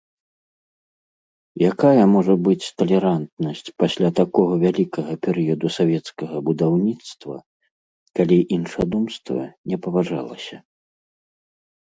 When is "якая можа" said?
1.71-2.33